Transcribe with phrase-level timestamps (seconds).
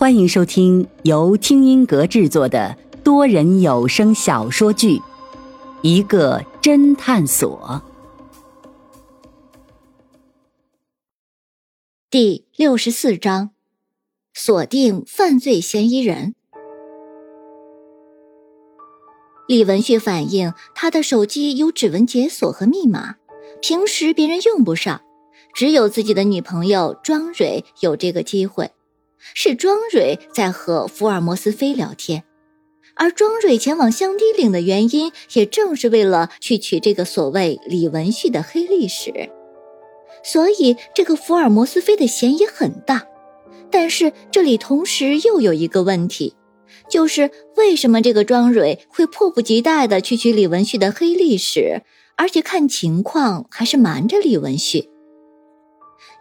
[0.00, 4.96] 欢迎收听由听音阁制作的多人有声小说剧
[5.82, 7.82] 《一个侦探所》
[12.08, 13.50] 第六十四章：
[14.32, 16.34] 锁定犯罪嫌疑人。
[19.46, 23.16] 李文旭反映，他的手机有指纹解锁和密码，
[23.60, 25.02] 平时别人用不上，
[25.52, 28.70] 只有自己的女朋友庄蕊有这个机会。
[29.34, 32.24] 是庄蕊在和福尔摩斯菲聊天，
[32.94, 39.30] 而庄蕊前往香堤岭的原因，也正是为了去取这个所谓李文旭的黑历史。
[40.22, 43.06] 所以，这个福尔摩斯菲的嫌疑很大。
[43.70, 46.34] 但是，这里同时又有一个问题，
[46.90, 51.82] 就是为什么这个庄蕊会迫不及待地去取李文旭的黑历史，
[52.16, 54.90] 而且看情况还是瞒着李文旭？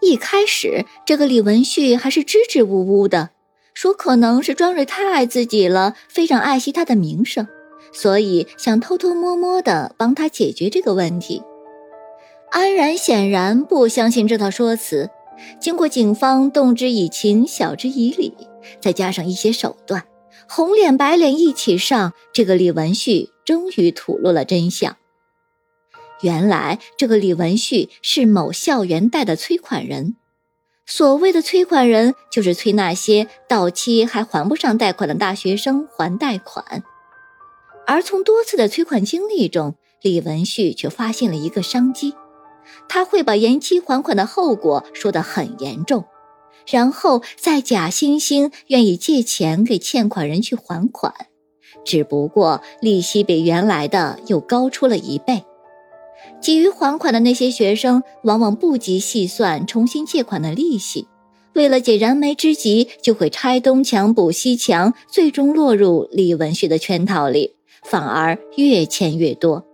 [0.00, 3.30] 一开始，这个李文旭还是支支吾吾的，
[3.74, 7.46] 说可能是庄蕊太爱自己了，非常爱惜他的名声，
[7.92, 11.42] 所以想偷偷摸摸的帮他解决这个问题。
[12.50, 15.10] 安然显然不相信这套说辞，
[15.60, 18.32] 经过警方动之以情、晓之以理，
[18.80, 20.04] 再加上一些手段，
[20.48, 24.96] 红脸白脸一起上，这个李文旭终于吐露了真相。
[26.22, 30.16] 原来这个李文旭是某校园贷的催款人，
[30.86, 36.82] 所谓的催款人就是催那些到期还还不上贷款的大学生还贷款。
[37.86, 42.14] 而从多次的催款经历中，李文旭却发现了一个商机，
[42.88, 46.04] 他会把延期还款的后果说得很严重，
[46.66, 51.14] 然后再假惺惺愿意借钱给欠款人去还款，
[51.84, 55.44] 只不过利息比原来的又高出了一倍。
[56.40, 61.06] 急于还款的那些学生，往往不及细算重新借款的利息，
[61.54, 69.64] 为了解燃眉之急，就会拆东墙补西墙，最终落入李文旭的圈套里，反而越欠越多。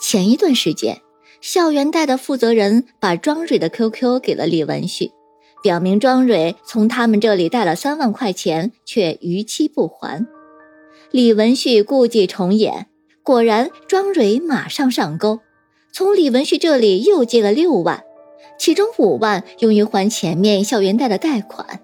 [0.00, 1.02] 前一段时间，
[1.40, 5.12] 校园贷的负责人把庄蕊的 QQ 给了李文旭，
[5.62, 10.26] 表明庄蕊从他们这里贷了三万块钱，却逾期不还。
[11.10, 12.86] 李文旭故伎重演。
[13.24, 15.40] 果然，庄蕊马上上钩，
[15.92, 18.02] 从李文旭这里又借了六万，
[18.58, 21.80] 其中五万用于还前面校园贷的贷款。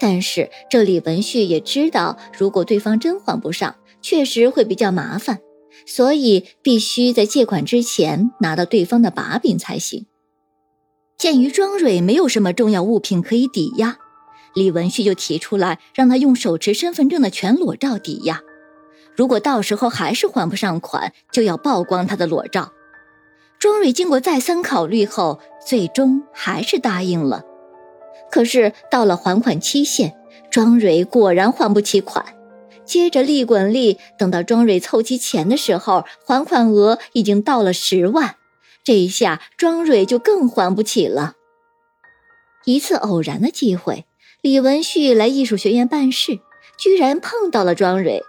[0.00, 5.38] 但是这李文旭也知道，如果对方真还不上，确实会比较麻烦，
[5.86, 10.06] 所以必须在借款之前拿到对方的把柄才行。
[11.16, 13.98] 鉴于庄蕊没有什么重要物品可以抵押，
[14.54, 18.40] 李文旭就提出来让他用手持身份证的全裸照抵押。
[19.16, 22.72] 如果到时候还是还不上款，就要曝光他的裸照。
[23.58, 27.44] 庄蕊经过再三考虑后，最终还是答应了。
[28.30, 30.16] 可是到了还款期限，
[30.50, 32.24] 庄蕊果然还不起款。
[32.84, 38.36] 接着利滚利，等到庄蕊凑齐钱的时候，还款额已经到了十万。
[38.82, 41.34] 这一下，庄蕊就更还不起了。
[42.64, 44.06] 一次偶然的机会，
[44.40, 46.40] 李文旭来艺术学院办事，
[46.76, 48.24] 居然碰到了庄蕊。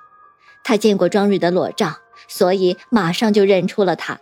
[0.63, 1.97] 他见过庄蕊的裸照，
[2.27, 4.19] 所以马上就认出了她。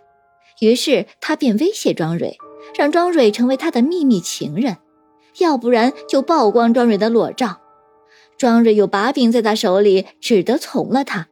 [0.59, 2.38] 于是他便威胁庄蕊，
[2.78, 4.78] 让庄蕊成为他的秘密情人，
[5.40, 7.62] 要不然就曝光庄蕊的裸照。
[8.38, 11.28] 庄蕊有把柄在他手里，只得从了他。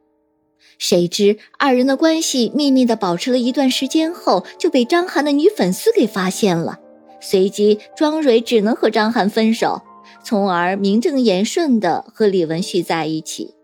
[0.78, 6.78] 谁知二人的关系秘密的保持了一段时间后，就被张涵的女粉丝给发现了。
[7.20, 9.82] 随即庄蕊只能和张涵分手，
[10.24, 13.54] 从而名正言顺的和李文旭在一起。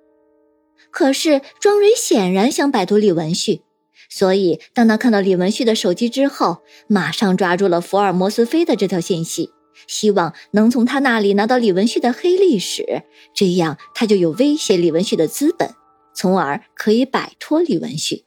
[0.97, 3.61] 可是庄蕊显然想摆脱李文旭，
[4.09, 9.51] 所以当他看到李文旭的手机之后，马上抓住了福尔摩斯飞的这条信息，
[9.87, 13.03] 希望能从他那里拿到李文旭的黑历史，
[13.35, 15.69] 这样他就有威胁李文旭的资本，
[16.15, 18.25] 从而可以摆脱李文旭。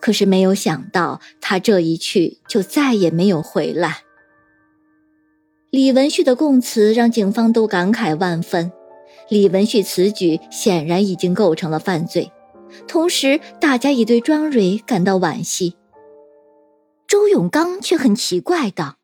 [0.00, 3.98] 可是没有想到，他这一去就再也没有回来。
[5.70, 8.72] 李文旭的供词让警方都感慨万分。
[9.28, 12.32] 李文旭此举显然已经构成了犯罪，
[12.86, 15.76] 同时大家也对庄蕊感到惋惜。
[17.06, 18.96] 周永刚却很奇怪道：“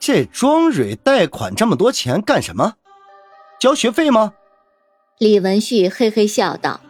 [0.00, 2.74] 这庄蕊贷款这么多钱干什么？
[3.60, 4.34] 交学费吗？”
[5.18, 6.80] 李文旭嘿嘿笑道：“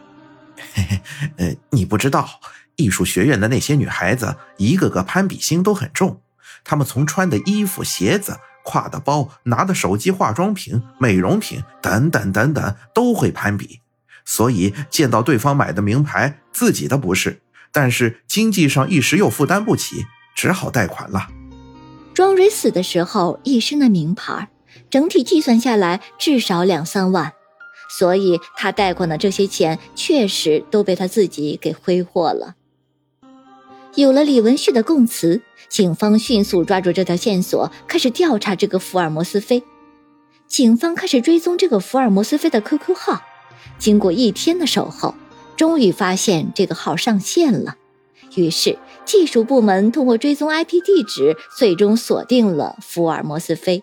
[0.73, 1.01] 嘿嘿，
[1.37, 2.39] 呃，你不知道，
[2.77, 6.21] 艺术学院的那些女孩子一个个攀比心都很重，
[6.63, 13.79] 她们从穿的衣服、鞋子。”挎的包、拿的手机、化妆品、美容品等等等等，都会攀比，
[14.25, 17.41] 所以见到对方买的名牌，自己的不是，
[17.71, 21.27] 但是经济上一时又负担不起，只好贷款了。
[22.13, 24.49] 庄蕊死的时候一身的名牌，
[24.89, 27.33] 整体计算下来至少两三万，
[27.99, 32.55] 所以他贷款的这些钱确实都被他自己给挥霍了。
[33.95, 39.63] 有了李文旭的供词，警方迅速抓住这条线索，开始调查这个福尔摩斯飞。
[40.47, 43.21] 警方开始追踪这个福尔摩斯飞的 QQ 号，
[43.79, 45.15] 经过一天的守候，
[45.55, 47.77] 终于发现这个号上线了。
[48.35, 53.81] 于是技术部门通过追踪 IP 地址，最终锁定了福尔摩斯飞。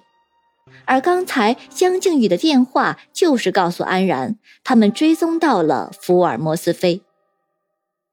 [0.85, 7.01] 而刚才江靖宇的电话就是告诉安然，他们追踪到了福尔摩斯飞。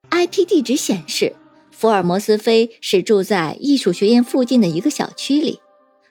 [0.09, 1.35] IP 地址显示。
[1.79, 5.61] 福尔摩斯菲是住在艺术学院附近的一个小区里。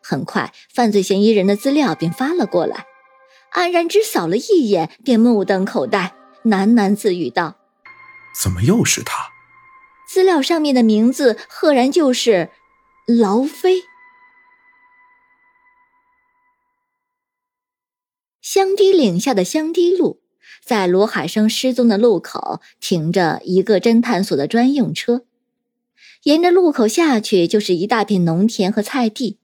[0.03, 2.87] 很快，犯罪嫌疑人的资料便发了过来。
[3.51, 7.59] 安然只扫了一眼，便目瞪口呆，喃喃自语道
[8.43, 9.29] ：“怎么又是他？”
[10.09, 12.49] 资料上面的名字赫然就是
[13.07, 13.83] 劳菲。
[18.41, 20.23] 香堤岭下的香堤路，
[20.65, 25.27] 在罗海生失踪的路口停着一个侦探所的专用车。
[26.25, 29.39] 沿着路口下去，就是一大片农田和菜地，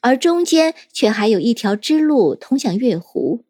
[0.00, 3.44] 而中间却还有一条支路通向月湖。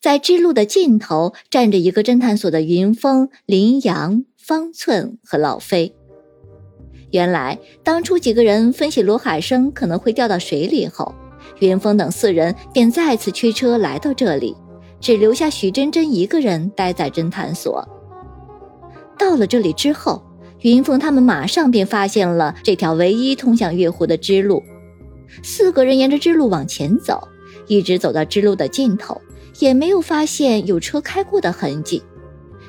[0.00, 5.94] 在支路的尽头，站着一个侦探所的云峰、林阳、方寸和老飞。
[7.10, 11.14] 原来，当初几个人分析罗海生可能会掉到水里后，
[11.58, 14.54] 云峰等四人便再次驱车来到这里，
[15.00, 17.86] 只留下许真真一个人待在侦探所。
[19.18, 20.22] 到了这里之后。
[20.62, 24.62] 云凤他们马上便发现了这条唯一通向月湖的支路，
[25.42, 27.28] 四个人沿着支路往前走，
[27.66, 29.18] 一直走到支路的尽头，
[29.58, 32.02] 也没有发现有车开过的痕迹。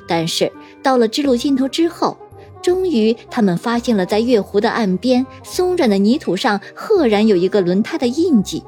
[0.07, 0.51] 但是
[0.81, 2.17] 到了支路尽头之后，
[2.61, 8.63] 终于他们发现了在月湖的岸边松软的泥土上，赫然有一个轮胎的印记，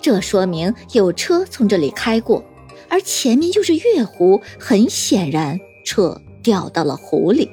[0.00, 2.42] 这说明有车从这里开过，
[2.88, 7.50] 而前面就是月湖，很显然车掉到了湖里。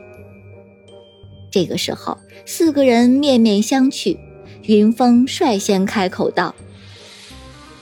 [1.52, 4.18] 这个时候，四个人面面相觑。
[4.64, 6.54] 云峰率先开口道：“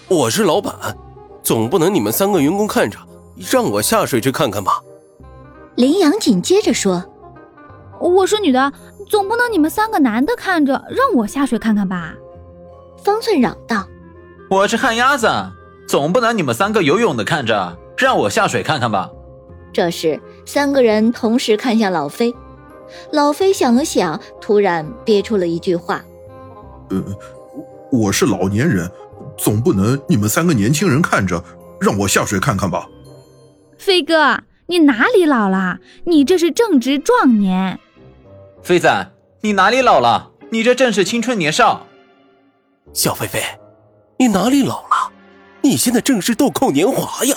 [0.07, 0.73] 我是老板，
[1.43, 2.97] 总不能你们三个员工看着，
[3.51, 4.81] 让我下水去看看吧？”
[5.75, 7.03] 林阳紧接着说
[7.99, 8.71] ：“我是女的，
[9.09, 12.15] 总不能你们三个男的看着，让我下水看看吧？”
[13.03, 13.85] 方寸嚷道
[14.49, 15.27] ：“我是旱鸭子，
[15.85, 19.09] 总不能你们三个游泳的看着，让我下水看看吧？”
[19.71, 22.33] 这时，三个人同时看向老飞。
[23.11, 26.03] 老飞想了想，突然憋出了一句话
[26.89, 27.03] ：“呃，
[27.91, 28.89] 我是老年人，
[29.37, 31.43] 总不能你们三个年轻人看着，
[31.79, 32.87] 让我下水看看吧？”
[33.77, 35.79] 飞哥，你哪里老了？
[36.05, 37.79] 你这是正值壮年。
[38.61, 40.31] 飞仔，你哪里老了？
[40.51, 41.85] 你这正是青春年少。
[42.91, 43.41] 小飞飞，
[44.17, 45.11] 你哪里老了？
[45.61, 47.35] 你现在正是豆蔻年华呀！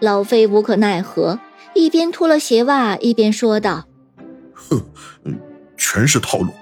[0.00, 1.38] 老飞无可奈何，
[1.74, 3.84] 一边脱了鞋袜，一边说道。
[5.24, 5.40] 哼，
[5.76, 6.52] 全是套路。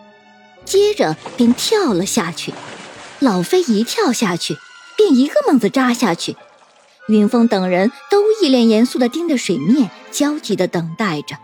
[0.65, 2.53] 接着便跳了下去。
[3.19, 4.57] 老飞一跳下去，
[4.97, 6.37] 便一个猛子扎下去。
[7.09, 11.37] 云峰等人都一脸严肃地盯着水面，焦急地等待着。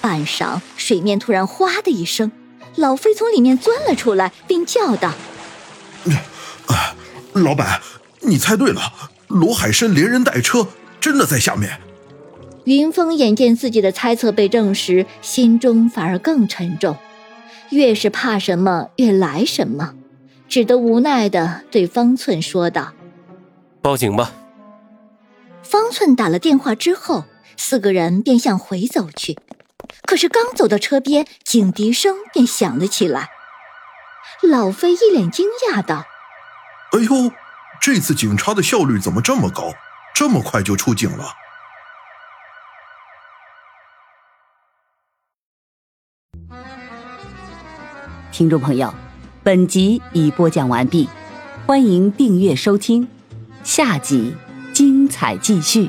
[0.00, 2.30] 半晌，水面突然“哗”的一声，
[2.76, 5.12] 老飞从里面钻了出来，并叫道
[6.66, 6.94] ：“啊，
[7.32, 7.80] 老板，
[8.20, 8.92] 你猜对了，
[9.28, 10.66] 罗海生连人带车
[11.00, 11.80] 真的在下面。”
[12.64, 16.96] 云峰眼见自己的猜测被证实，心中反而更沉重。
[17.70, 19.94] 越是怕什么，越来什么，
[20.48, 22.94] 只得无奈的对方寸说道
[23.82, 24.32] ：“报警吧。”
[25.62, 27.24] 方寸打了电话之后，
[27.56, 29.36] 四个人便向回走去。
[30.06, 33.28] 可是刚走到车边，警笛声便响了起来。
[34.42, 36.06] 老飞一脸惊讶道
[36.92, 37.30] ：“哎呦，
[37.80, 39.72] 这次警察的效率怎么这么高？
[40.14, 41.34] 这么快就出警了？”
[48.34, 48.92] 听众朋友，
[49.44, 51.08] 本集已播讲完毕，
[51.66, 53.06] 欢迎订阅收听，
[53.62, 54.34] 下集
[54.72, 55.88] 精彩继续。